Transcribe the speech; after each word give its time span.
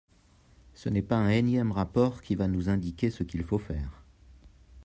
Ce 0.73 0.89
n’est 0.89 1.03
pas 1.03 1.17
un 1.17 1.29
énième 1.29 1.71
rapport 1.71 2.23
qui 2.23 2.33
va 2.33 2.47
nous 2.47 2.69
indiquer 2.69 3.11
ce 3.11 3.21
qu’il 3.21 3.43
faut 3.43 3.59
faire. 3.59 4.01